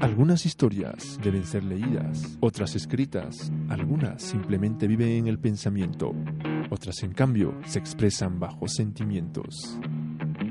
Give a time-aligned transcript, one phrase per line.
[0.00, 6.14] Algunas historias deben ser leídas, otras escritas, algunas simplemente viven en el pensamiento,
[6.70, 9.78] otras en cambio se expresan bajo sentimientos,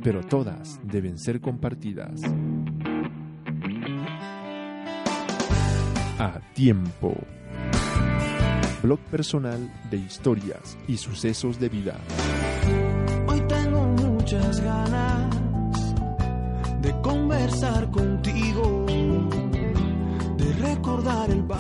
[0.04, 2.22] pero todas deben ser compartidas.
[6.20, 7.16] A tiempo.
[8.84, 11.98] Blog personal de historias y sucesos de vida.
[17.38, 18.86] Conversar contigo,
[20.38, 21.60] de recordar el bar.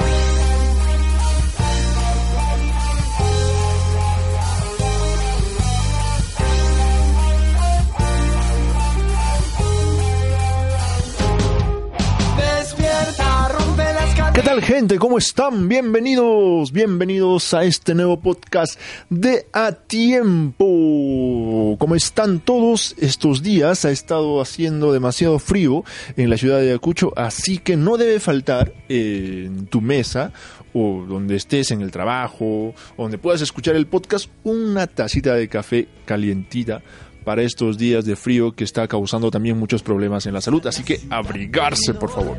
[14.33, 14.99] ¿Qué tal gente?
[14.99, 15.67] ¿Cómo están?
[15.67, 20.65] Bienvenidos, bienvenidos a este nuevo podcast de A Tiempo.
[21.75, 23.83] ¿Cómo están todos estos días?
[23.83, 25.83] Ha estado haciendo demasiado frío
[26.15, 30.31] en la ciudad de Ayacucho, así que no debe faltar en tu mesa
[30.73, 35.87] o donde estés en el trabajo, donde puedas escuchar el podcast, una tacita de café
[36.05, 36.81] calientita
[37.25, 40.65] para estos días de frío que está causando también muchos problemas en la salud.
[40.65, 42.37] Así que abrigarse, por favor.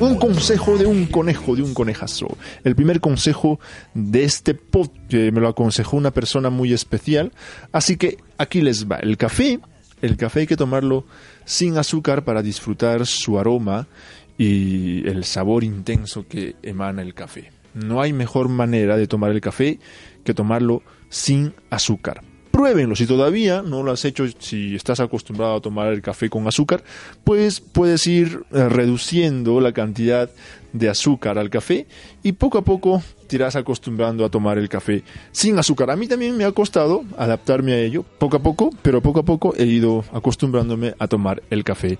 [0.00, 2.36] Un consejo de un conejo, de un conejazo.
[2.62, 3.58] El primer consejo
[3.94, 7.32] de este pod que me lo aconsejó una persona muy especial.
[7.72, 8.96] Así que aquí les va.
[8.96, 9.58] El café,
[10.00, 11.04] el café hay que tomarlo
[11.44, 13.88] sin azúcar para disfrutar su aroma
[14.36, 17.50] y el sabor intenso que emana el café.
[17.74, 19.80] No hay mejor manera de tomar el café
[20.24, 22.22] que tomarlo sin azúcar.
[22.58, 26.48] Pruébenlo, si todavía no lo has hecho, si estás acostumbrado a tomar el café con
[26.48, 26.82] azúcar,
[27.22, 30.28] pues puedes ir eh, reduciendo la cantidad
[30.72, 31.86] de azúcar al café
[32.24, 35.92] y poco a poco te irás acostumbrando a tomar el café sin azúcar.
[35.92, 39.24] A mí también me ha costado adaptarme a ello, poco a poco, pero poco a
[39.24, 41.96] poco he ido acostumbrándome a tomar el café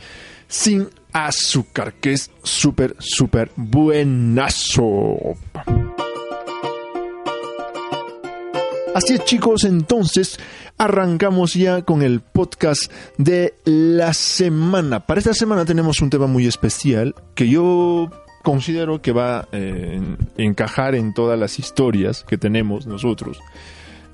[0.48, 5.36] sin azúcar, que es súper, súper buenazo.
[8.98, 10.40] Así es chicos, entonces
[10.76, 15.06] arrancamos ya con el podcast de la semana.
[15.06, 18.10] Para esta semana tenemos un tema muy especial que yo
[18.42, 19.46] considero que va a
[20.36, 23.38] encajar en todas las historias que tenemos nosotros,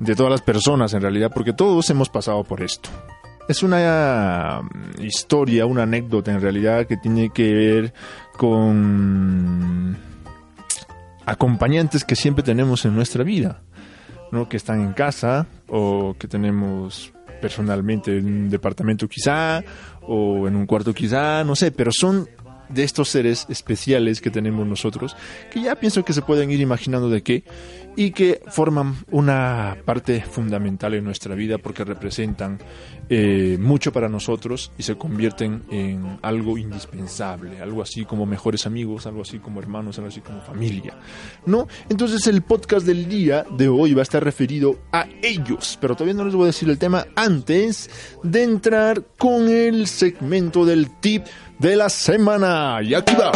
[0.00, 2.90] de todas las personas en realidad, porque todos hemos pasado por esto.
[3.48, 7.94] Es una mm, historia, una anécdota en realidad que tiene que ver
[8.36, 9.96] con
[11.24, 13.62] acompañantes que siempre tenemos en nuestra vida.
[14.34, 14.48] ¿No?
[14.48, 19.62] que están en casa o que tenemos personalmente en un departamento quizá
[20.02, 22.28] o en un cuarto quizá, no sé, pero son
[22.68, 25.16] de estos seres especiales que tenemos nosotros,
[25.50, 27.44] que ya pienso que se pueden ir imaginando de qué,
[27.96, 32.58] y que forman una parte fundamental en nuestra vida porque representan
[33.08, 39.06] eh, mucho para nosotros y se convierten en algo indispensable, algo así como mejores amigos,
[39.06, 40.96] algo así como hermanos, algo así como familia,
[41.46, 41.68] ¿no?
[41.88, 46.14] Entonces el podcast del día de hoy va a estar referido a ellos, pero todavía
[46.14, 47.90] no les voy a decir el tema antes
[48.22, 51.24] de entrar con el segmento del tip
[51.58, 52.80] de la semana.
[52.82, 53.32] Y aquí va.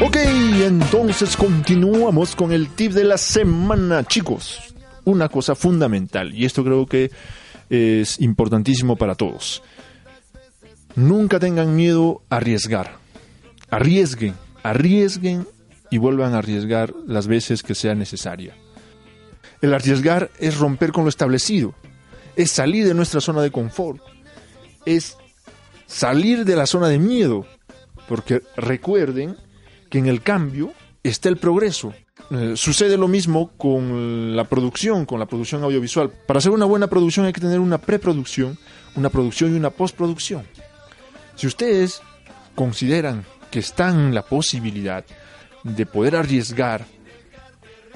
[0.00, 4.74] Ok, entonces continuamos con el tip de la semana, chicos.
[5.04, 7.10] Una cosa fundamental, y esto creo que
[7.70, 9.62] es importantísimo para todos.
[10.94, 13.03] Nunca tengan miedo a arriesgar.
[13.74, 15.48] Arriesguen, arriesguen
[15.90, 18.54] y vuelvan a arriesgar las veces que sea necesaria.
[19.60, 21.74] El arriesgar es romper con lo establecido,
[22.36, 24.00] es salir de nuestra zona de confort,
[24.86, 25.16] es
[25.86, 27.46] salir de la zona de miedo
[28.06, 29.36] porque recuerden
[29.90, 30.72] que en el cambio
[31.02, 31.92] está el progreso.
[32.30, 36.12] Eh, sucede lo mismo con la producción, con la producción audiovisual.
[36.28, 38.56] Para hacer una buena producción hay que tener una preproducción,
[38.94, 40.44] una producción y una postproducción.
[41.34, 42.02] Si ustedes
[42.54, 43.24] consideran
[43.54, 45.04] que están la posibilidad
[45.62, 46.86] de poder arriesgar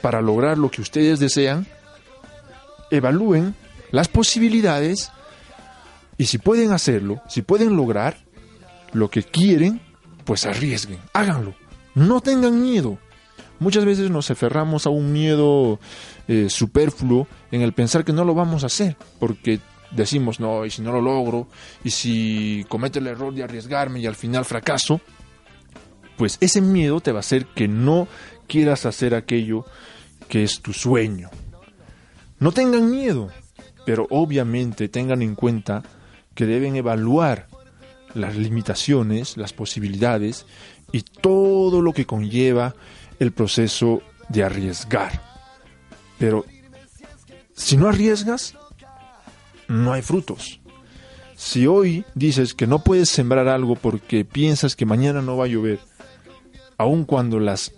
[0.00, 1.66] para lograr lo que ustedes desean,
[2.92, 3.56] evalúen
[3.90, 5.10] las posibilidades
[6.16, 8.18] y si pueden hacerlo, si pueden lograr
[8.92, 9.80] lo que quieren,
[10.24, 11.56] pues arriesguen, háganlo.
[11.96, 12.96] No tengan miedo.
[13.58, 15.80] Muchas veces nos aferramos a un miedo
[16.28, 19.58] eh, superfluo en el pensar que no lo vamos a hacer, porque
[19.90, 21.48] decimos, no, y si no lo logro,
[21.82, 25.00] y si cometo el error de arriesgarme y al final fracaso,
[26.18, 28.08] pues ese miedo te va a hacer que no
[28.48, 29.64] quieras hacer aquello
[30.28, 31.30] que es tu sueño.
[32.40, 33.30] No tengan miedo,
[33.86, 35.84] pero obviamente tengan en cuenta
[36.34, 37.46] que deben evaluar
[38.14, 40.44] las limitaciones, las posibilidades
[40.92, 42.74] y todo lo que conlleva
[43.20, 45.22] el proceso de arriesgar.
[46.18, 46.44] Pero
[47.54, 48.54] si no arriesgas,
[49.68, 50.60] no hay frutos.
[51.36, 55.48] Si hoy dices que no puedes sembrar algo porque piensas que mañana no va a
[55.48, 55.78] llover,
[56.78, 57.72] aun cuando las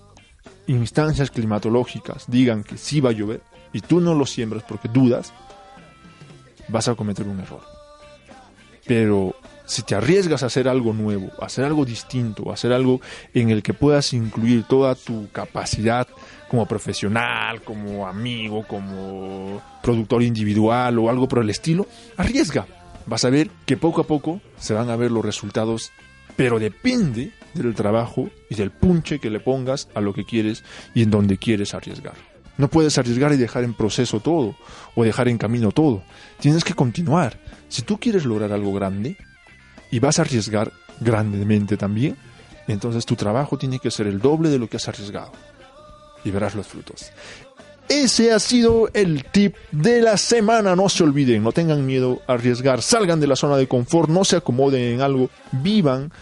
[0.66, 3.42] instancias climatológicas digan que sí va a llover
[3.72, 5.32] y tú no lo siembras porque dudas,
[6.68, 7.62] vas a cometer un error.
[8.86, 13.00] Pero si te arriesgas a hacer algo nuevo, a hacer algo distinto, a hacer algo
[13.34, 16.06] en el que puedas incluir toda tu capacidad
[16.48, 21.86] como profesional, como amigo, como productor individual o algo por el estilo,
[22.16, 22.66] arriesga.
[23.06, 25.92] Vas a ver que poco a poco se van a ver los resultados,
[26.36, 30.64] pero depende del trabajo y del punche que le pongas a lo que quieres
[30.94, 32.14] y en donde quieres arriesgar.
[32.58, 34.54] No puedes arriesgar y dejar en proceso todo
[34.94, 36.02] o dejar en camino todo.
[36.40, 37.38] Tienes que continuar.
[37.68, 39.16] Si tú quieres lograr algo grande,
[39.90, 42.16] y vas a arriesgar grandemente también,
[42.68, 45.32] entonces tu trabajo tiene que ser el doble de lo que has arriesgado
[46.24, 47.10] y verás los frutos.
[47.88, 50.76] Ese ha sido el tip de la semana.
[50.76, 54.24] No se olviden, no tengan miedo a arriesgar, salgan de la zona de confort, no
[54.24, 56.12] se acomoden en algo, vivan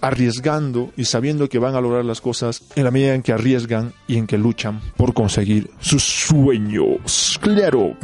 [0.00, 3.92] arriesgando y sabiendo que van a lograr las cosas en la medida en que arriesgan
[4.06, 7.38] y en que luchan por conseguir sus sueños.
[7.40, 7.96] Claro.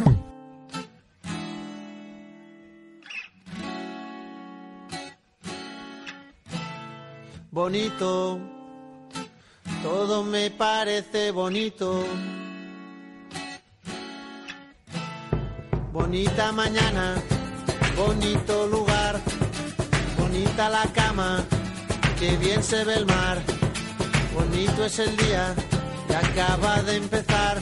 [7.53, 8.41] bonito,
[9.83, 12.05] todo me parece bonito.
[15.93, 17.23] Bonita mañana,
[17.97, 19.21] bonito lugar,
[20.19, 21.45] bonita la cama,
[22.23, 23.43] que bien se ve el mar.
[24.33, 25.55] Bonito es el día
[26.07, 27.61] que acaba de empezar.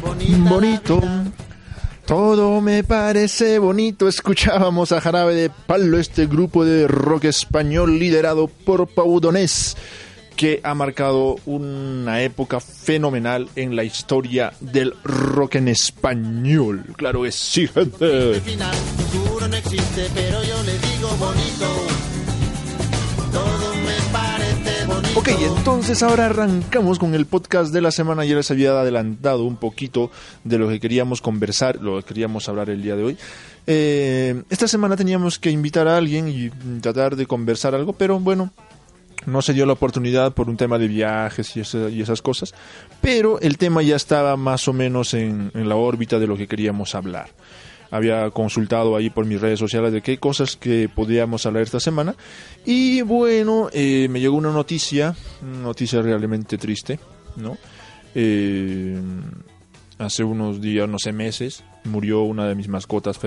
[0.00, 1.00] Bonita bonito.
[2.06, 4.08] Todo me parece bonito.
[4.08, 9.76] Escuchábamos a Jarabe de Palo, este grupo de rock español liderado por Pau Donés,
[10.34, 16.86] que ha marcado una época fenomenal en la historia del rock en español.
[16.96, 18.40] Claro que sí, gente.
[18.40, 21.87] final, futuro no existe, pero yo le digo bonito.
[25.30, 28.24] Ok, entonces ahora arrancamos con el podcast de la semana.
[28.24, 30.10] Ya les había adelantado un poquito
[30.44, 33.16] de lo que queríamos conversar, lo que queríamos hablar el día de hoy.
[33.66, 36.48] Eh, esta semana teníamos que invitar a alguien y
[36.80, 38.52] tratar de conversar algo, pero bueno,
[39.26, 42.54] no se dio la oportunidad por un tema de viajes y, esa- y esas cosas,
[43.02, 46.46] pero el tema ya estaba más o menos en, en la órbita de lo que
[46.46, 47.28] queríamos hablar.
[47.90, 52.14] Había consultado ahí por mis redes sociales de qué cosas que podíamos hablar esta semana
[52.66, 55.14] y bueno, eh, me llegó una noticia,
[55.62, 57.00] noticia realmente triste,
[57.36, 57.56] ¿no?
[58.14, 58.98] Eh,
[59.98, 63.18] hace unos días, no sé, meses, murió una de mis mascotas,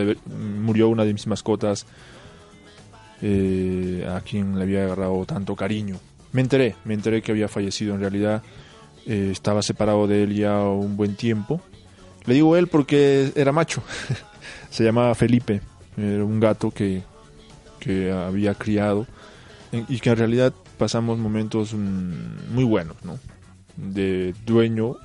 [0.59, 1.85] murió una de mis mascotas
[3.21, 5.99] eh, a quien le había agarrado tanto cariño.
[6.31, 7.93] Me enteré, me enteré que había fallecido.
[7.93, 8.41] En realidad
[9.05, 11.61] eh, estaba separado de él ya un buen tiempo.
[12.25, 13.83] Le digo él porque era macho.
[14.69, 15.61] Se llamaba Felipe.
[15.97, 17.03] Era un gato que,
[17.79, 19.05] que había criado
[19.71, 23.19] y que en realidad pasamos momentos mm, muy buenos, ¿no?
[23.77, 24.97] De dueño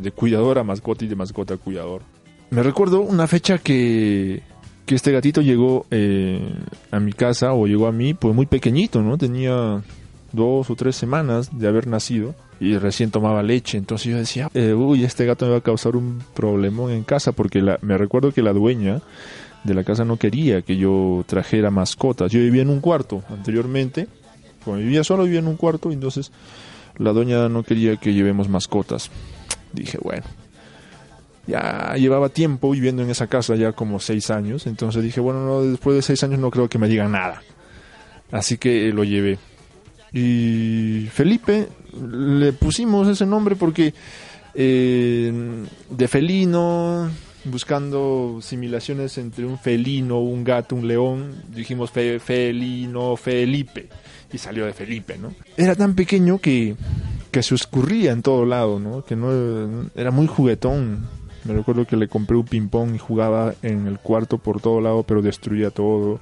[0.00, 2.02] de cuidador a mascota y de mascota a cuidador.
[2.50, 4.42] Me recuerdo una fecha que,
[4.86, 6.54] que este gatito llegó eh,
[6.90, 9.16] a mi casa o llegó a mí pues muy pequeñito, ¿no?
[9.18, 9.82] Tenía
[10.32, 13.76] dos o tres semanas de haber nacido y recién tomaba leche.
[13.76, 17.32] Entonces yo decía, eh, uy, este gato me va a causar un problemón en casa
[17.32, 19.00] porque la- me recuerdo que la dueña
[19.64, 22.30] de la casa no quería que yo trajera mascotas.
[22.32, 24.06] Yo vivía en un cuarto anteriormente,
[24.64, 26.30] como vivía solo, vivía en un cuarto, entonces
[26.98, 29.10] la dueña no quería que llevemos mascotas.
[29.72, 30.24] Dije, bueno,
[31.46, 35.62] ya llevaba tiempo viviendo en esa casa, ya como seis años, entonces dije, bueno, no,
[35.62, 37.42] después de seis años no creo que me digan nada.
[38.30, 39.38] Así que lo llevé.
[40.12, 41.68] Y Felipe
[42.00, 43.94] le pusimos ese nombre porque
[44.54, 45.32] eh,
[45.90, 47.10] de felino,
[47.44, 53.88] buscando similaciones entre un felino, un gato, un león, dijimos felino, Felipe,
[54.32, 55.34] y salió de Felipe, ¿no?
[55.56, 56.76] Era tan pequeño que,
[57.30, 59.04] que se escurría en todo lado, ¿no?
[59.04, 61.06] Que no era muy juguetón.
[61.44, 65.02] Me recuerdo que le compré un ping-pong y jugaba en el cuarto por todo lado,
[65.02, 66.20] pero destruía todo.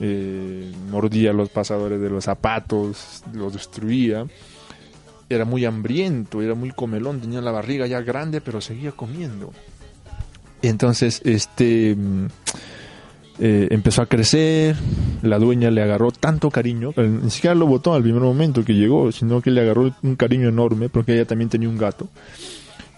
[0.00, 4.26] Eh, mordía los pasadores de los zapatos, los destruía.
[5.34, 9.52] Era muy hambriento, era muy comelón, tenía la barriga ya grande, pero seguía comiendo.
[10.62, 12.26] Entonces, este mm,
[13.38, 14.76] eh, empezó a crecer,
[15.22, 19.10] la dueña le agarró tanto cariño, ni siquiera lo botó al primer momento que llegó,
[19.10, 22.08] sino que le agarró un cariño enorme porque ella también tenía un gato.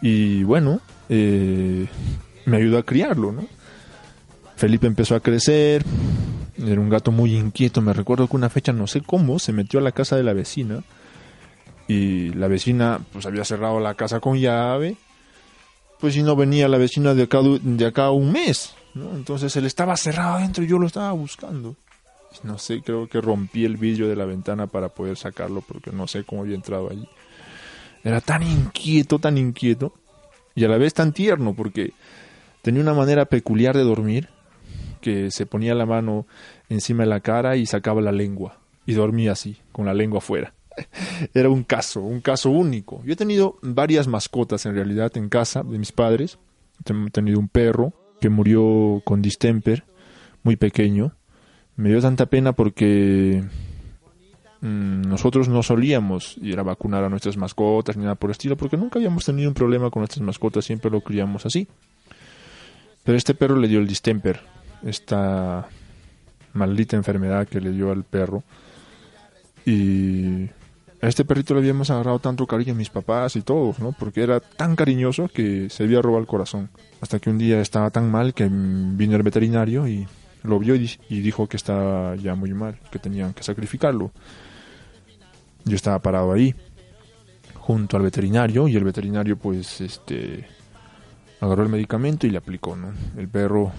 [0.03, 1.87] Y bueno, eh,
[2.45, 3.47] me ayudó a criarlo, ¿no?
[4.57, 5.85] Felipe empezó a crecer,
[6.59, 9.79] era un gato muy inquieto, me recuerdo que una fecha, no sé cómo, se metió
[9.79, 10.83] a la casa de la vecina
[11.87, 14.97] y la vecina pues había cerrado la casa con llave
[16.05, 18.75] pues si no venía la vecina de acá, de acá un mes.
[18.95, 21.77] Entonces él estaba cerrado adentro y yo lo estaba buscando.
[22.43, 26.07] No sé, creo que rompí el vidrio de la ventana para poder sacarlo porque no
[26.07, 27.09] sé cómo había entrado allí.
[28.03, 29.95] Era tan inquieto, tan inquieto
[30.55, 31.95] y a la vez tan tierno porque
[32.61, 34.29] tenía una manera peculiar de dormir
[35.01, 36.27] que se ponía la mano
[36.69, 40.53] encima de la cara y sacaba la lengua y dormía así, con la lengua afuera.
[41.35, 43.03] era un caso, un caso único.
[43.05, 46.39] Yo he tenido varias mascotas en realidad en casa de mis padres.
[46.85, 49.85] He tenido un perro que murió con distemper,
[50.43, 51.13] muy pequeño.
[51.77, 53.45] Me dio tanta pena porque
[54.61, 58.57] mm, nosotros no solíamos ir a vacunar a nuestras mascotas ni nada por el estilo,
[58.57, 61.67] porque nunca habíamos tenido un problema con nuestras mascotas, siempre lo criamos así.
[63.03, 64.41] Pero este perro le dio el distemper,
[64.83, 65.69] esta
[66.55, 68.43] maldita enfermedad que le dio al perro.
[69.67, 70.49] Y
[71.05, 73.93] a este perrito le habíamos agarrado tanto cariño a mis papás y todos, ¿no?
[73.93, 76.71] Porque era tan cariñoso que se había robado el corazón.
[77.03, 80.07] Hasta que un día estaba tan mal que vino el veterinario y
[80.45, 84.13] lo vio y, dijo que estaba ya muy mal, que tenían que sacrificarlo.
[85.67, 86.55] Yo estaba parado ahí,
[87.53, 90.47] junto al veterinario, y el veterinario pues este
[91.39, 92.95] agarró el medicamento y le aplicó, ¿no?
[93.19, 93.73] El perro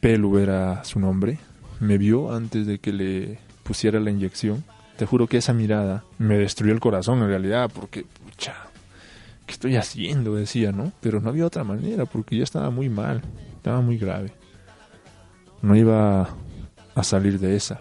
[0.00, 1.38] Pelu era su nombre,
[1.78, 4.64] me vio antes de que le pusiera la inyección
[4.98, 8.56] te juro que esa mirada me destruyó el corazón en realidad, porque, pucha,
[9.46, 10.34] ¿qué estoy haciendo?
[10.34, 10.90] Decía, ¿no?
[11.00, 13.22] Pero no había otra manera, porque ya estaba muy mal,
[13.54, 14.32] estaba muy grave.
[15.62, 16.28] No iba
[16.96, 17.80] a salir de esa.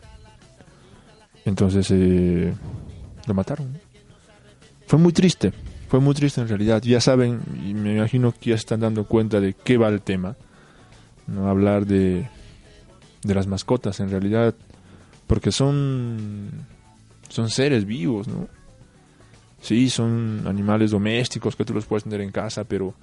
[1.43, 2.53] Entonces, eh,
[3.25, 3.79] lo mataron.
[4.85, 5.53] Fue muy triste,
[5.89, 6.83] fue muy triste en realidad.
[6.83, 10.35] Ya saben, y me imagino que ya están dando cuenta de qué va el tema.
[11.25, 12.29] No hablar de,
[13.23, 14.53] de las mascotas, en realidad,
[15.25, 16.76] porque son
[17.29, 18.47] son seres vivos, ¿no?
[19.61, 22.93] Sí, son animales domésticos que tú los puedes tener en casa, pero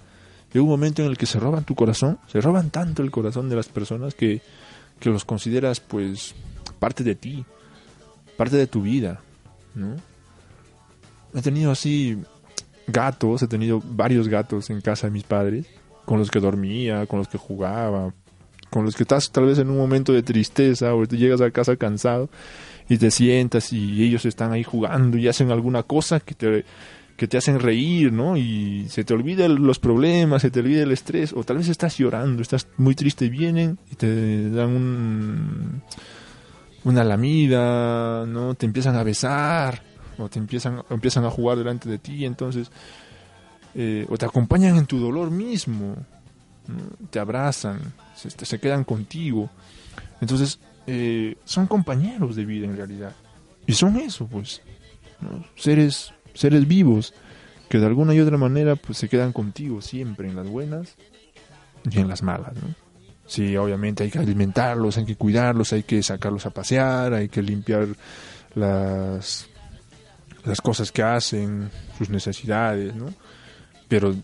[0.53, 3.49] hay un momento en el que se roban tu corazón, se roban tanto el corazón
[3.49, 4.41] de las personas que,
[5.01, 6.35] que los consideras pues
[6.79, 7.45] parte de ti,
[8.37, 9.21] parte de tu vida,
[9.75, 9.97] ¿no?
[11.35, 12.19] He tenido así
[12.87, 15.67] gatos, he tenido varios gatos en casa de mis padres,
[16.05, 18.15] con los que dormía, con los que jugaba,
[18.75, 21.53] con los que estás tal vez en un momento de tristeza o te llegas a
[21.53, 22.29] casa cansado
[22.89, 26.65] y te sientas y ellos están ahí jugando y hacen alguna cosa que te,
[27.17, 28.37] que te hacen reír, ¿no?
[28.37, 31.99] Y se te olvidan los problemas, se te olvida el estrés, o tal vez estás
[31.99, 35.83] llorando, estás muy triste vienen y te dan un,
[36.83, 38.57] una lamida, ¿no?
[38.57, 39.83] Te empiezan a besar,
[40.19, 42.73] o te empiezan, empiezan a jugar delante de ti, entonces,
[43.77, 45.95] eh, o te acompañan en tu dolor mismo,
[47.11, 49.51] te abrazan, se, se quedan contigo.
[50.21, 53.13] Entonces, eh, son compañeros de vida en realidad.
[53.67, 54.61] Y son eso, pues,
[55.57, 57.15] seres, seres vivos
[57.69, 60.97] que de alguna y otra manera pues se quedan contigo siempre en las buenas
[61.91, 62.75] y en las malas, ¿no?
[63.27, 67.43] Sí, obviamente hay que alimentarlos, hay que cuidarlos, hay que sacarlos a pasear, hay que
[67.43, 67.89] limpiar
[68.55, 69.49] las,
[70.45, 73.07] las cosas que hacen, sus necesidades, ¿no?
[73.89, 74.15] Pero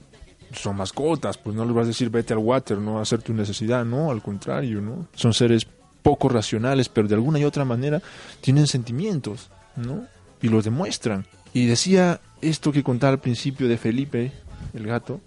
[0.52, 3.32] son mascotas, pues no les vas a decir vete al water, no a hacer tu
[3.32, 5.06] necesidad, no, al contrario, ¿no?
[5.14, 5.66] Son seres
[6.02, 8.02] poco racionales, pero de alguna y otra manera
[8.40, 10.04] tienen sentimientos, ¿no?
[10.42, 11.26] Y los demuestran.
[11.52, 14.32] Y decía esto que contaba al principio de Felipe,
[14.74, 15.20] el gato,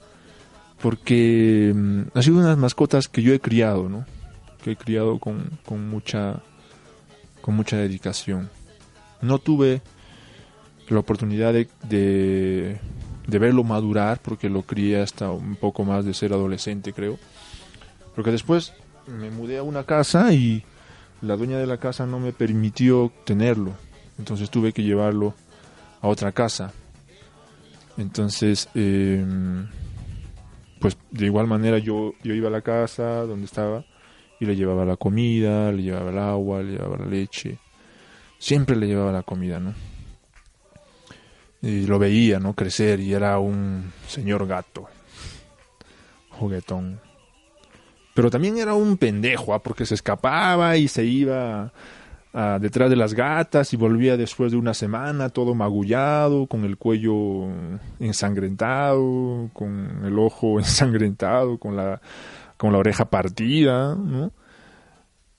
[0.81, 4.05] porque mm, ha sido una de las mascotas que yo he criado, ¿no?
[4.63, 6.41] Que he criado con, con mucha
[7.41, 8.49] con mucha dedicación.
[9.21, 9.81] No tuve
[10.87, 12.79] la oportunidad de, de,
[13.27, 17.17] de, verlo madurar, porque lo crié hasta un poco más de ser adolescente, creo.
[18.15, 18.73] Porque después
[19.07, 20.63] me mudé a una casa y
[21.21, 23.73] la dueña de la casa no me permitió tenerlo.
[24.19, 25.33] Entonces tuve que llevarlo
[26.01, 26.73] a otra casa.
[27.97, 29.67] Entonces, em,
[30.79, 33.85] pues de igual manera yo, yo iba a la casa donde estaba
[34.39, 37.57] y le llevaba la comida, le llevaba el agua, le llevaba la leche.
[38.37, 39.73] Siempre le llevaba la comida, ¿no?
[41.63, 42.53] Y lo veía, ¿no?
[42.53, 44.87] Crecer y era un señor gato.
[46.29, 46.99] Juguetón.
[48.13, 49.63] Pero también era un pendejo, ¿ah?
[49.63, 51.71] porque se escapaba y se iba
[52.59, 57.47] detrás de las gatas y volvía después de una semana todo magullado, con el cuello
[57.99, 62.01] ensangrentado, con el ojo ensangrentado, con la,
[62.57, 64.31] con la oreja partida, ¿no?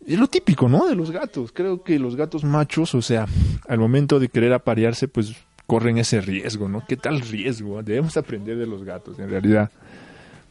[0.06, 0.86] Es lo típico, ¿no?
[0.86, 1.50] De los gatos.
[1.52, 3.26] Creo que los gatos machos, o sea,
[3.68, 5.34] al momento de querer aparearse, pues
[5.66, 6.84] corren ese riesgo, ¿no?
[6.86, 7.82] ¿Qué tal riesgo?
[7.82, 9.70] Debemos aprender de los gatos, en realidad.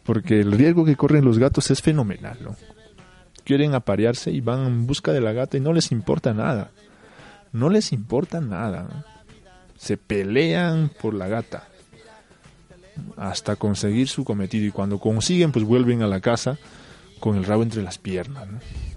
[0.03, 2.55] Porque el riesgo que corren los gatos es fenomenal, ¿no?
[3.43, 6.71] quieren aparearse y van en busca de la gata y no les importa nada.
[7.51, 9.05] No les importa nada.
[9.77, 11.67] Se pelean por la gata
[13.17, 16.57] hasta conseguir su cometido y cuando consiguen pues vuelven a la casa
[17.19, 18.47] con el rabo entre las piernas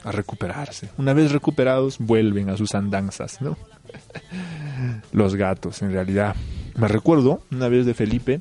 [0.04, 0.90] a recuperarse.
[0.98, 3.56] Una vez recuperados vuelven a sus andanzas, ¿no?
[5.12, 6.36] Los gatos en realidad.
[6.76, 8.40] Me recuerdo una vez de Felipe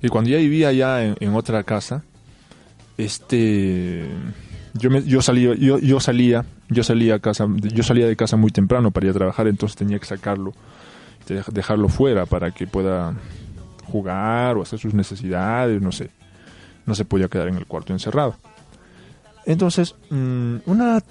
[0.00, 2.04] que cuando ya vivía allá en otra casa,
[2.98, 4.06] este
[4.78, 8.50] yo, yo salía, yo, yo salía, yo salía a casa, yo salía de casa muy
[8.50, 10.52] temprano para ir a trabajar, entonces tenía que sacarlo,
[11.52, 13.14] dejarlo fuera para que pueda
[13.84, 16.10] jugar o hacer sus necesidades, no sé.
[16.84, 18.36] No se podía quedar en el cuarto encerrado.
[19.44, 21.02] Entonces, mm, una,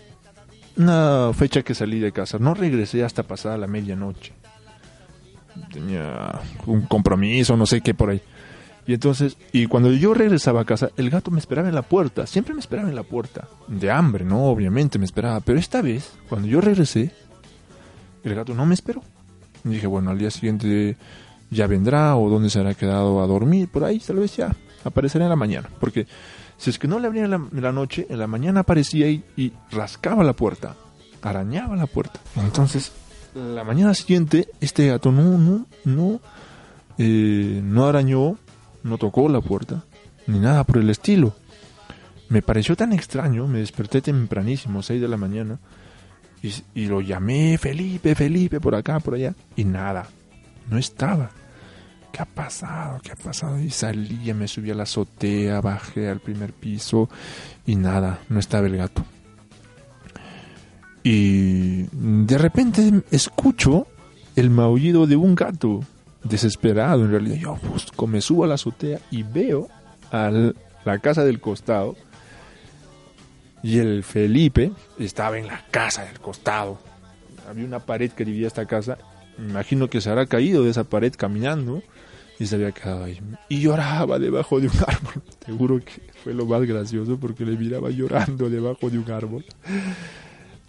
[0.77, 4.33] una fecha que salí de casa, no regresé hasta pasada la medianoche.
[5.71, 8.21] Tenía un compromiso, no sé qué por ahí.
[8.87, 12.27] Y entonces, y cuando yo regresaba a casa, el gato me esperaba en la puerta,
[12.27, 13.47] siempre me esperaba en la puerta.
[13.67, 14.43] De hambre, ¿no?
[14.45, 15.39] Obviamente me esperaba.
[15.39, 17.11] Pero esta vez, cuando yo regresé,
[18.23, 19.01] el gato no me esperó.
[19.63, 20.97] Y dije, bueno, al día siguiente
[21.49, 25.25] ya vendrá o dónde se habrá quedado a dormir, por ahí tal vez ya aparecerá
[25.25, 25.69] en la mañana.
[25.79, 26.05] Porque
[26.57, 29.51] si es que no le abría en la, noche, en la mañana aparecía y, y
[29.71, 30.75] rascaba la puerta,
[31.21, 32.19] arañaba la puerta.
[32.35, 32.91] Entonces,
[33.35, 36.21] la mañana siguiente, este gato no, no, no,
[36.97, 38.37] eh, no arañó,
[38.83, 39.83] no tocó la puerta,
[40.27, 41.35] ni nada por el estilo.
[42.29, 45.59] Me pareció tan extraño, me desperté tempranísimo, 6 de la mañana,
[46.75, 50.07] y, lo llamé Felipe, Felipe, por acá, por allá, y nada,
[50.69, 51.31] no estaba.
[52.15, 53.01] ¿Qué ha pasado?
[53.03, 53.59] ¿Qué ha pasado?
[53.59, 57.09] Y salí, me subí a la azotea, bajé al primer piso
[57.65, 59.03] y nada, no estaba el gato.
[61.03, 63.87] Y de repente escucho
[64.37, 65.81] el maullido de un gato
[66.23, 67.35] desesperado en realidad.
[67.35, 69.67] Yo pues, me subo a la azotea y veo
[70.09, 70.31] a
[70.85, 71.97] la casa del costado
[73.61, 76.79] y el Felipe estaba en la casa del costado.
[77.49, 78.99] Había una pared que dividía esta casa.
[79.37, 81.83] Imagino que se habrá caído de esa pared caminando
[82.39, 83.19] y se había quedado ahí.
[83.49, 85.23] Y lloraba debajo de un árbol.
[85.45, 89.45] Seguro que fue lo más gracioso porque le miraba llorando debajo de un árbol.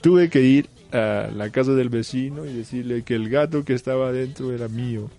[0.01, 4.09] Tuve que ir a la casa del vecino y decirle que el gato que estaba
[4.09, 5.11] adentro era mío.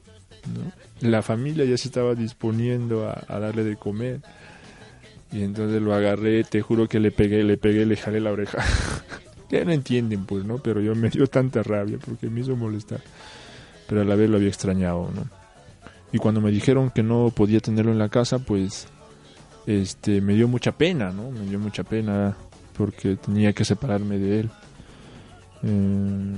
[1.02, 4.22] La familia ya se estaba disponiendo a, darle de comer.
[5.32, 8.64] Y entonces lo agarré, te juro que le pegué, le pegué, le jalé la oreja.
[9.50, 10.60] ya no entienden, pues, ¿no?
[10.60, 13.02] Pero yo me dio tanta rabia porque me hizo molestar.
[13.90, 15.37] Pero a la vez lo había extrañado, ¿no?
[16.12, 18.88] Y cuando me dijeron que no podía tenerlo en la casa, pues,
[19.66, 21.32] este, me dio mucha pena, ¿no?
[21.32, 22.36] Me dio mucha pena
[22.78, 24.50] porque tenía que separarme de él.
[25.64, 26.36] Eh,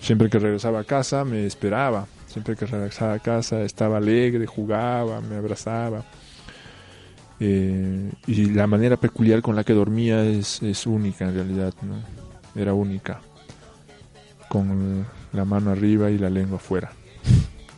[0.00, 5.22] siempre que regresaba a casa me esperaba Siempre que regresaba a casa estaba alegre, jugaba,
[5.22, 6.04] me abrazaba.
[7.40, 12.02] Eh, y la manera peculiar con la que dormía es, única en realidad, ¿no?
[12.60, 13.22] Era única.
[14.50, 16.92] Con la mano arriba y la lengua afuera.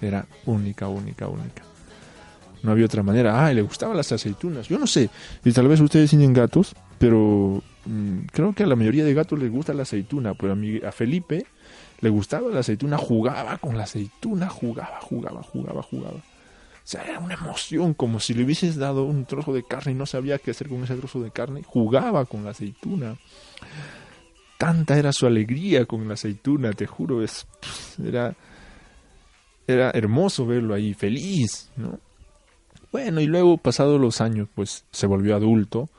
[0.01, 1.63] Era única, única, única.
[2.63, 3.47] No había otra manera.
[3.47, 4.69] Ah, le gustaban las aceitunas.
[4.69, 5.11] Yo no sé.
[5.45, 9.39] Y tal vez ustedes tienen gatos, pero mm, creo que a la mayoría de gatos
[9.39, 10.35] les gusta la aceituna.
[10.35, 11.47] Pero a, mí, a Felipe
[12.01, 16.17] le gustaba la aceituna, jugaba con la aceituna, jugaba, jugaba, jugaba, jugaba.
[16.17, 19.95] O sea, era una emoción, como si le hubieses dado un trozo de carne y
[19.95, 21.63] no sabía qué hacer con ese trozo de carne.
[21.63, 23.17] Jugaba con la aceituna.
[24.57, 27.47] Tanta era su alegría con la aceituna, te juro, es,
[28.03, 28.35] era,
[29.68, 32.00] era hermoso verlo ahí, feliz, ¿no?
[32.90, 35.90] Bueno, y luego, pasados los años, pues se volvió adulto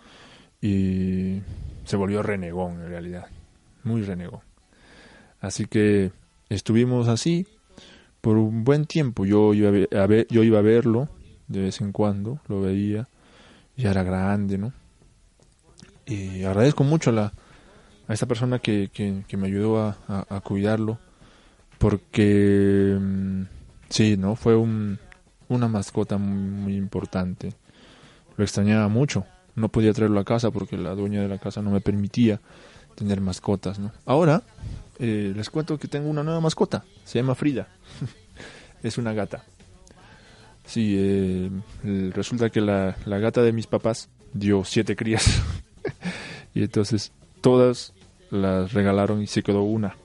[0.60, 1.40] y
[1.86, 3.28] se volvió renegón en realidad,
[3.84, 4.42] muy renegón.
[5.40, 6.12] Así que
[6.50, 7.46] estuvimos así
[8.22, 9.26] por un buen tiempo.
[9.26, 11.10] Yo iba a, ver, yo iba a verlo
[11.48, 13.08] de vez en cuando, lo veía,
[13.78, 14.74] ya era grande, ¿no?
[16.06, 17.34] Y agradezco mucho a, la,
[18.08, 20.98] a esta persona que, que, me ayudó a, cuidarlo,
[21.78, 23.44] porque mm,
[23.90, 24.36] sí, ¿no?
[24.36, 25.00] Fue un,
[25.48, 27.54] una mascota muy, muy importante.
[28.38, 29.26] Lo extrañaba mucho.
[29.56, 32.40] No podía traerlo a casa porque la dueña de la casa no me permitía
[32.96, 33.92] tener mascotas, ¿no?
[34.06, 34.44] Ahora
[35.00, 36.84] eh, les cuento que tengo una nueva mascota.
[37.04, 37.68] Se llama Frida.
[38.84, 39.44] es una gata.
[40.66, 45.42] Sí, eh, resulta que la, la gata de mis papás dio siete crías.
[46.54, 47.94] y entonces todas
[48.30, 49.96] las regalaron y se quedó una.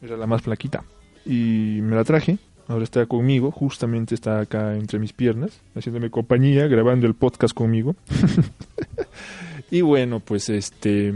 [0.00, 0.84] Era la más flaquita.
[1.26, 2.38] Y me la traje.
[2.66, 7.94] Ahora está conmigo, justamente está acá entre mis piernas, haciéndome compañía, grabando el podcast conmigo.
[9.70, 11.12] y bueno, pues este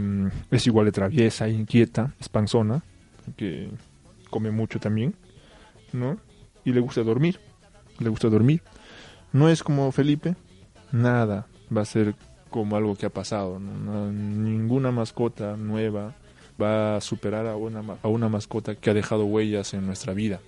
[0.51, 2.83] es igual de traviesa, inquieta, es panzona,
[3.35, 3.69] que
[4.29, 5.15] come mucho también,
[5.91, 6.17] ¿no?
[6.65, 7.39] Y le gusta dormir,
[7.97, 8.61] le gusta dormir.
[9.33, 10.35] No es como Felipe,
[10.91, 12.13] nada va a ser
[12.51, 13.59] como algo que ha pasado.
[13.59, 16.13] ninguna mascota nueva
[16.61, 20.41] va a superar a una, a una mascota que ha dejado huellas en nuestra vida.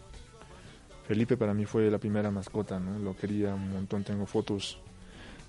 [1.11, 2.97] Felipe para mí fue la primera mascota, ¿no?
[2.97, 4.01] Lo quería un montón.
[4.01, 4.79] Tengo fotos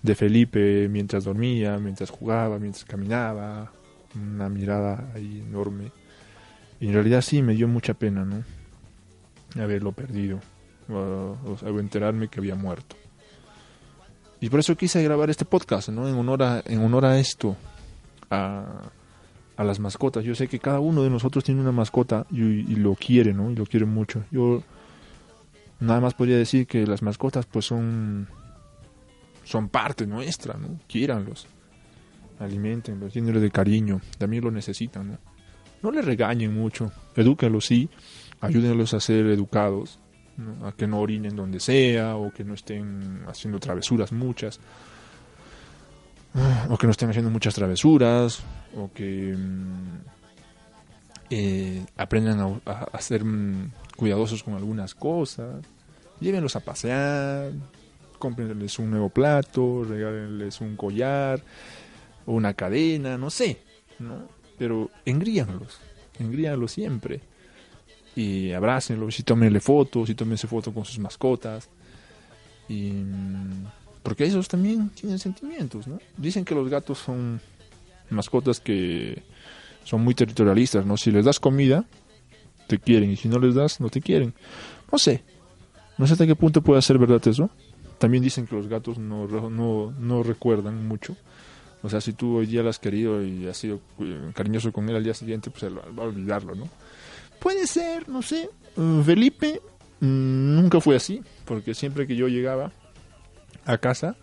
[0.03, 3.71] de Felipe mientras dormía, mientras jugaba, mientras caminaba.
[4.17, 5.93] Una mirada ahí enorme.
[6.81, 8.43] Y en realidad sí me dio mucha pena, ¿no?
[9.55, 10.41] Haberlo perdido.
[10.89, 12.97] O, o enterarme que había muerto.
[14.41, 16.09] Y por eso quise grabar este podcast, ¿no?
[16.09, 17.57] En honor a, en honor a esto,
[18.31, 18.91] a,
[19.59, 20.25] las mascotas.
[20.25, 23.49] Yo sé que cada uno de nosotros tiene una mascota y, y, lo quiere, ¿no?
[23.49, 24.25] Y lo quiere mucho.
[24.33, 24.65] Yo
[25.83, 28.29] nada más podría decir que las mascotas pues son
[29.45, 30.79] son parte nuestra, ¿no?
[30.87, 31.47] Quiéranlos.
[32.39, 34.01] Alimentenlos, llénenlos de cariño.
[34.19, 35.19] También lo necesitan, ¿no?
[35.83, 36.93] No les regañen mucho.
[37.17, 37.89] Edúquenlos, sí.
[38.41, 39.99] Ayúdenlos a ser educados
[40.65, 44.59] a que no orinen donde sea o que no estén haciendo travesuras muchas
[46.71, 48.41] o que no estén haciendo muchas travesuras
[48.77, 49.99] o que mm,
[51.31, 55.65] eh, aprendan a, ser mm, cuidadosos con algunas cosas
[56.21, 57.53] llévenlos a pasear
[58.19, 61.43] cómprenles un nuevo plato regálenles un collar
[62.27, 63.59] o una cadena no sé
[63.99, 64.29] ¿no?
[64.59, 65.79] pero engríanlos
[66.19, 67.21] engríanlos siempre
[68.15, 71.69] y abrácenlo, y tómenle fotos, y tómense fotos con sus mascotas.
[72.69, 72.93] Y,
[74.03, 75.99] porque esos también tienen sentimientos, ¿no?
[76.17, 77.41] Dicen que los gatos son
[78.11, 79.23] mascotas que
[79.85, 80.97] son muy territorialistas, ¿no?
[80.97, 81.85] Si les das comida,
[82.73, 84.33] te quieren, y si no les das, no te quieren.
[84.91, 85.23] No sé,
[85.99, 87.51] no sé hasta qué punto puede ser verdad eso.
[87.99, 91.17] También dicen que los gatos no, no, no recuerdan mucho.
[91.83, 93.81] O sea, si tú hoy día lo has querido y has sido
[94.35, 96.69] cariñoso con él al día siguiente, pues él va a olvidarlo, ¿no?
[97.39, 98.49] Puede ser, no sé.
[98.77, 99.61] Mm, Felipe
[100.01, 102.73] mm, nunca fue así, porque siempre que yo llegaba
[103.67, 104.17] a casa,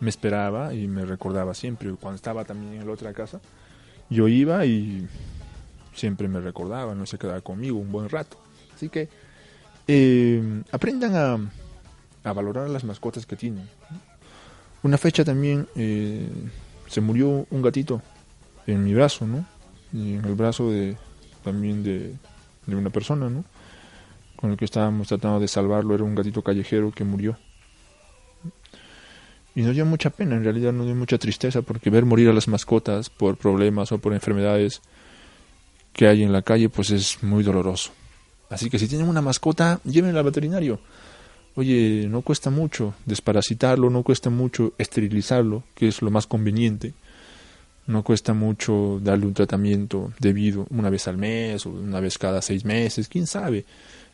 [0.00, 1.94] me esperaba y me recordaba siempre.
[1.94, 3.40] Cuando estaba también en la otra casa,
[4.10, 5.06] yo iba y
[5.94, 8.36] siempre me recordaba, no se quedaba conmigo un buen rato.
[8.74, 9.08] Así que
[9.86, 13.68] eh, aprendan a, a, valorar las mascotas que tienen.
[14.82, 16.28] Una fecha también eh,
[16.88, 18.02] se murió un gatito
[18.66, 19.46] en mi brazo, ¿no?
[19.92, 20.96] Y en el brazo de
[21.42, 22.14] también de
[22.66, 23.44] de una persona, ¿no?
[24.36, 27.36] Con el que estábamos tratando de salvarlo, era un gatito callejero que murió.
[29.54, 32.32] Y nos dio mucha pena, en realidad nos dio mucha tristeza, porque ver morir a
[32.32, 34.82] las mascotas por problemas o por enfermedades
[35.94, 37.92] que hay en la calle, pues es muy doloroso.
[38.50, 40.80] Así que si tienen una mascota, llévenla al veterinario.
[41.56, 46.92] Oye, no cuesta mucho desparasitarlo, no cuesta mucho esterilizarlo, que es lo más conveniente.
[47.86, 52.42] No cuesta mucho darle un tratamiento debido una vez al mes o una vez cada
[52.42, 53.64] seis meses, quién sabe.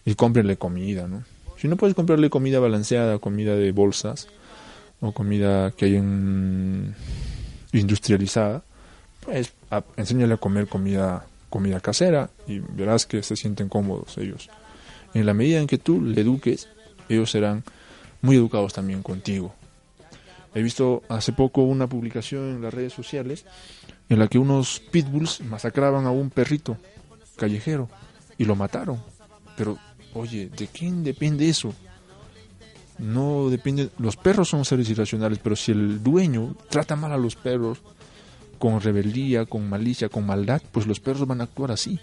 [0.05, 1.25] Y cómprenle comida, ¿no?
[1.57, 4.29] Si no puedes comprarle comida balanceada, comida de bolsas
[5.01, 6.95] o comida que hay en
[7.73, 8.64] industrializada,
[9.21, 9.53] pues
[9.97, 14.49] enséñale a comer comida comida casera y verás que se sienten cómodos ellos.
[15.13, 16.69] En la medida en que tú le eduques,
[17.09, 17.65] ellos serán
[18.23, 19.55] muy educados también contigo.
[20.55, 23.45] He visto hace poco una publicación en las redes sociales
[24.09, 26.77] en la que unos pitbulls masacraban a un perrito
[27.37, 27.89] callejero
[28.39, 29.01] y lo mataron.
[29.57, 29.79] Pero,
[30.15, 31.73] oye, ¿de quién depende eso?
[32.99, 33.91] No depende.
[33.99, 37.79] Los perros son seres irracionales, pero si el dueño trata mal a los perros
[38.61, 41.99] con rebeldía, con malicia, con maldad, pues los perros van a actuar así.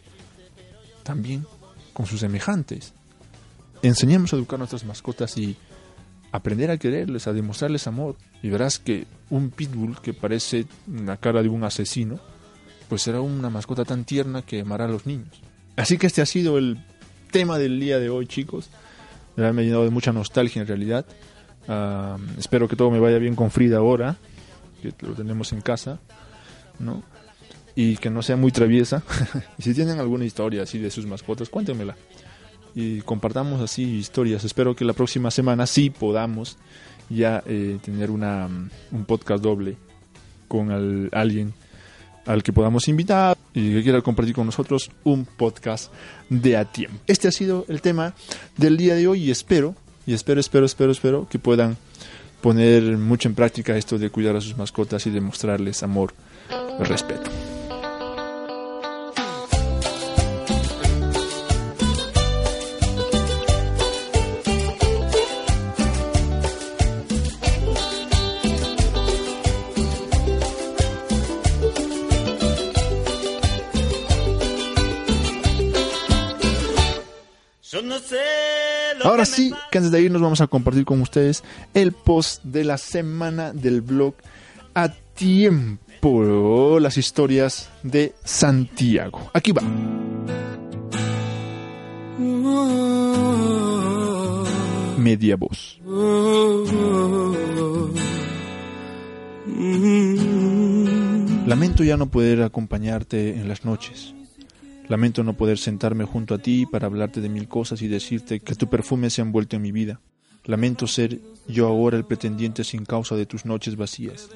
[1.04, 1.46] También
[1.94, 2.94] con sus semejantes.
[3.84, 5.56] Enseñemos a educar a nuestras mascotas y
[6.32, 8.16] aprender a quererles, a demostrarles amor.
[8.42, 12.20] Y verás que un pitbull que parece la cara de un asesino,
[12.90, 15.40] pues será una mascota tan tierna que amará a los niños.
[15.76, 16.84] Así que este ha sido el
[17.32, 18.72] tema del día de hoy, chicos.
[19.36, 21.06] Me ha llenado de mucha nostalgia en realidad.
[22.40, 24.18] espero que todo me vaya bien con Frida ahora,
[24.82, 26.00] que lo tenemos en casa,
[26.80, 27.04] ¿no?
[27.76, 29.04] Y que no sea muy traviesa.
[29.58, 31.96] y si tienen alguna historia así de sus mascotas, cuéntenmela.
[32.76, 34.44] y compartamos así historias.
[34.44, 36.58] Espero que la próxima semana sí podamos
[37.10, 38.48] ya eh, tener una,
[38.92, 39.78] un podcast doble
[40.48, 41.54] con alguien
[42.26, 45.92] al que podamos invitar y que quiera compartir con nosotros un podcast
[46.30, 47.00] de a tiempo.
[47.08, 48.14] Este ha sido el tema
[48.58, 51.78] del día de hoy y espero, y espero, espero, espero, espero que puedan
[52.42, 56.14] poner mucho en práctica esto de cuidar a sus mascotas y demostrarles amor
[56.80, 57.30] respeto.
[79.04, 82.78] Ahora sí, que antes de irnos vamos a compartir con ustedes el post de la
[82.78, 84.14] semana del blog
[84.76, 89.30] a tiempo, las historias de Santiago.
[89.34, 89.62] Aquí va.
[94.98, 95.80] Media voz.
[101.46, 104.14] Lamento ya no poder acompañarte en las noches
[104.90, 108.56] Lamento no poder sentarme junto a ti para hablarte de mil cosas y decirte que
[108.56, 110.00] tu perfume se ha envuelto en mi vida.
[110.46, 114.30] Lamento ser yo ahora el pretendiente sin causa de tus noches vacías.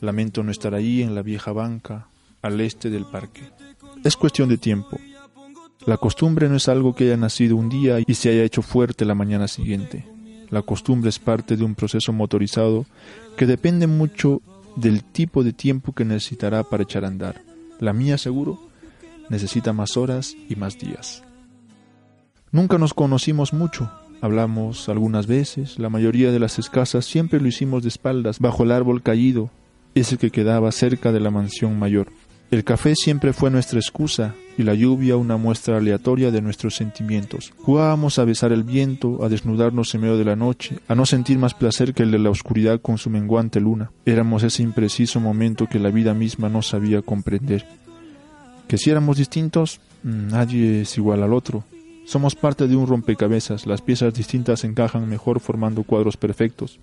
[0.00, 2.08] Lamento no estar ahí en la vieja banca,
[2.42, 3.42] al este del parque.
[4.04, 4.98] Es cuestión de tiempo.
[5.86, 9.04] La costumbre no es algo que haya nacido un día y se haya hecho fuerte
[9.04, 10.06] la mañana siguiente.
[10.50, 12.86] La costumbre es parte de un proceso motorizado
[13.36, 14.42] que depende mucho
[14.76, 17.42] del tipo de tiempo que necesitará para echar a andar.
[17.80, 18.58] La mía seguro
[19.28, 21.22] necesita más horas y más días.
[22.52, 27.82] Nunca nos conocimos mucho, hablamos algunas veces, la mayoría de las escasas siempre lo hicimos
[27.82, 29.50] de espaldas, bajo el árbol caído,
[30.00, 32.08] ese que quedaba cerca de la mansión mayor.
[32.50, 37.52] El café siempre fue nuestra excusa y la lluvia una muestra aleatoria de nuestros sentimientos.
[37.58, 41.38] Jugábamos a besar el viento, a desnudarnos en medio de la noche, a no sentir
[41.38, 43.90] más placer que el de la oscuridad con su menguante luna.
[44.04, 47.66] Éramos ese impreciso momento que la vida misma no sabía comprender
[48.66, 51.64] que si éramos distintos, mm, nadie es igual al otro.
[52.04, 56.78] Somos parte de un rompecabezas, las piezas distintas encajan mejor formando cuadros perfectos.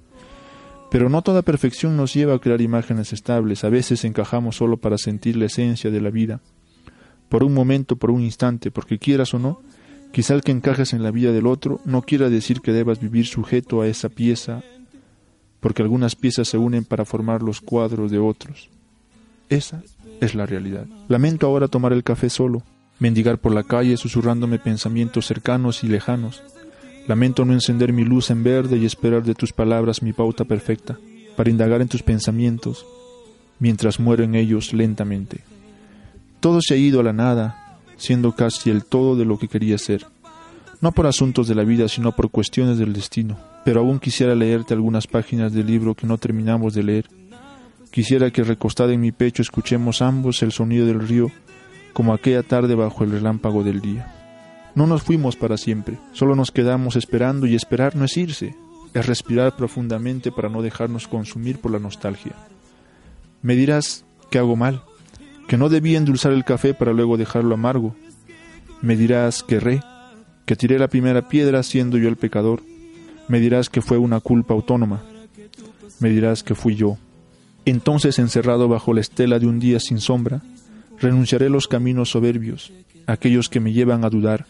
[0.93, 4.99] Pero no toda perfección nos lleva a crear imágenes estables, a veces encajamos solo para
[4.99, 6.39] sentir la esencia de la vida.
[7.29, 9.63] Por un momento, por un instante, porque quieras o no,
[10.11, 13.25] quizá el que encajes en la vida del otro no quiera decir que debas vivir
[13.25, 14.61] sujeto a esa pieza,
[15.61, 18.69] porque algunas piezas se unen para formar los cuadros de otros.
[19.49, 19.81] Esa
[20.21, 20.85] es la realidad.
[21.07, 22.61] Lamento ahora tomar el café solo,
[22.99, 26.43] mendigar por la calle susurrándome pensamientos cercanos y lejanos.
[27.07, 30.97] Lamento no encender mi luz en verde y esperar de tus palabras mi pauta perfecta,
[31.35, 32.85] para indagar en tus pensamientos,
[33.59, 35.41] mientras muero en ellos lentamente.
[36.39, 39.77] Todo se ha ido a la nada, siendo casi el todo de lo que quería
[39.77, 40.05] ser.
[40.81, 43.37] No por asuntos de la vida, sino por cuestiones del destino.
[43.63, 47.05] Pero aún quisiera leerte algunas páginas del libro que no terminamos de leer
[47.93, 51.29] Quisiera que recostada en mi pecho escuchemos ambos el sonido del río,
[51.93, 54.11] como aquella tarde bajo el relámpago del día.
[54.75, 58.55] No nos fuimos para siempre, solo nos quedamos esperando y esperar no es irse,
[58.93, 62.33] es respirar profundamente para no dejarnos consumir por la nostalgia.
[63.41, 64.81] Me dirás que hago mal,
[65.47, 67.95] que no debí endulzar el café para luego dejarlo amargo.
[68.81, 69.81] Me dirás que erré,
[70.45, 72.61] que tiré la primera piedra siendo yo el pecador.
[73.27, 75.03] Me dirás que fue una culpa autónoma.
[75.99, 76.97] Me dirás que fui yo.
[77.65, 80.41] Entonces, encerrado bajo la estela de un día sin sombra,
[80.99, 82.73] renunciaré a los caminos soberbios,
[83.07, 84.45] aquellos que me llevan a dudar.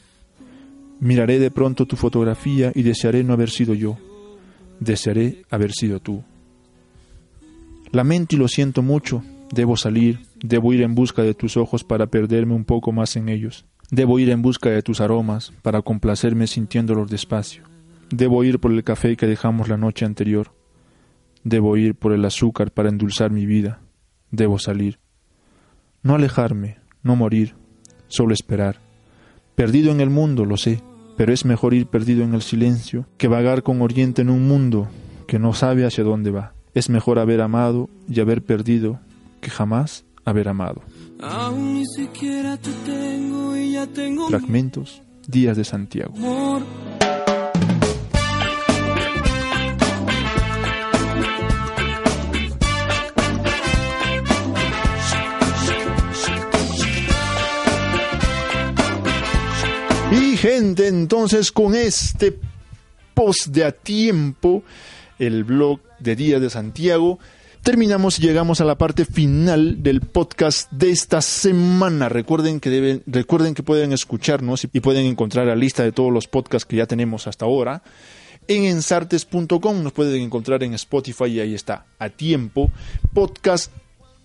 [0.99, 3.97] Miraré de pronto tu fotografía y desearé no haber sido yo.
[4.79, 6.23] Desearé haber sido tú.
[7.91, 9.23] Lamento y lo siento mucho.
[9.51, 13.29] Debo salir, debo ir en busca de tus ojos para perderme un poco más en
[13.29, 13.65] ellos.
[13.91, 17.63] Debo ir en busca de tus aromas para complacerme sintiéndolos despacio.
[18.09, 20.51] Debo ir por el café que dejamos la noche anterior
[21.43, 23.81] Debo ir por el azúcar para endulzar mi vida.
[24.31, 24.99] Debo salir.
[26.01, 27.55] No alejarme, no morir,
[28.07, 28.79] solo esperar.
[29.55, 30.81] Perdido en el mundo, lo sé,
[31.15, 34.87] pero es mejor ir perdido en el silencio que vagar con Oriente en un mundo
[35.27, 36.53] que no sabe hacia dónde va.
[36.73, 38.99] Es mejor haber amado y haber perdido
[39.41, 40.81] que jamás haber amado.
[44.29, 46.13] Fragmentos, Días de Santiago.
[60.43, 62.37] Gente, entonces con este
[63.13, 64.61] post de a tiempo,
[65.17, 67.17] el blog de Día de Santiago,
[67.61, 72.09] terminamos y llegamos a la parte final del podcast de esta semana.
[72.09, 76.27] Recuerden que deben, recuerden que pueden escucharnos y pueden encontrar la lista de todos los
[76.27, 77.81] podcasts que ya tenemos hasta ahora
[78.49, 79.81] en ensartes.com.
[79.81, 82.69] Nos pueden encontrar en Spotify y ahí está a tiempo.
[83.13, 83.71] Podcast,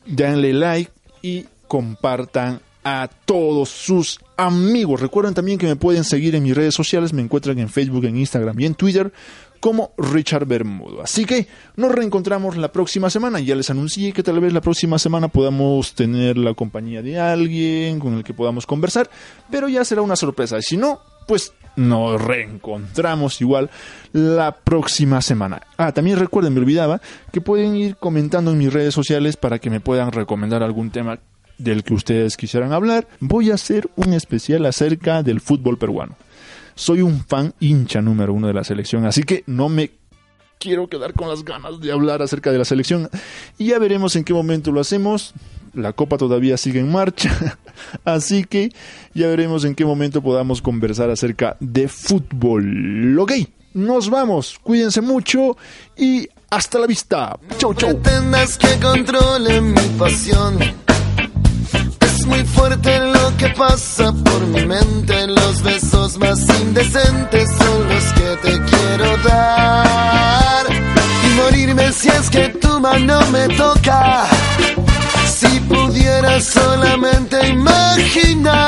[0.05, 0.91] denle like
[1.23, 5.03] y compartan a todos sus amigos.
[5.03, 7.13] Recuerden también que me pueden seguir en mis redes sociales.
[7.13, 9.13] Me encuentran en Facebook, en Instagram y en Twitter
[9.61, 11.03] como Richard Bermudo.
[11.03, 13.41] Así que nos reencontramos la próxima semana.
[13.41, 17.99] Ya les anuncié que tal vez la próxima semana podamos tener la compañía de alguien
[17.99, 19.11] con el que podamos conversar,
[19.51, 20.63] pero ya será una sorpresa.
[20.63, 23.71] Si no, pues nos reencontramos igual
[24.13, 25.63] la próxima semana.
[25.77, 27.01] Ah, también recuerden, me olvidaba,
[27.33, 31.21] que pueden ir comentando en mis redes sociales para que me puedan recomendar algún tema
[31.59, 33.07] del que ustedes quisieran hablar.
[33.21, 36.17] Voy a hacer un especial acerca del fútbol peruano
[36.79, 39.91] soy un fan hincha número uno de la selección, así que no me
[40.59, 43.11] quiero quedar con las ganas de hablar acerca de la selección.
[43.59, 45.35] Y ya veremos en qué momento lo hacemos.
[45.75, 47.59] La copa todavía sigue en marcha,
[48.05, 48.71] así que
[49.13, 53.19] ya veremos en qué momento podamos conversar acerca de fútbol.
[53.19, 53.33] Ok,
[53.75, 55.57] nos vamos, cuídense mucho
[55.97, 57.39] y hasta la vista.
[57.59, 58.01] Chau, chau.
[59.99, 60.88] pasión
[62.29, 65.27] muy fuerte lo que pasa por mi mente.
[65.27, 70.67] Los besos más indecentes son los que te quiero dar.
[70.71, 74.27] Y morirme si es que tu mano me toca.
[75.27, 78.68] Si pudiera solamente imaginar